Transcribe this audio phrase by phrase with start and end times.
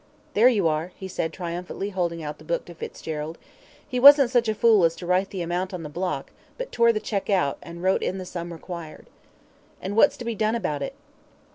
[0.33, 3.37] "There you are," he said, triumphantly holding out the book to Fitzgerald.
[3.87, 6.71] "He wasn't such a fool as to write in the amount on the block, but
[6.71, 9.05] tore the cheque out, and wrote in the sum required."
[9.79, 10.95] "And what's to be done about it?"